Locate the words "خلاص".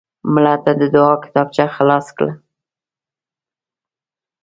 1.75-2.07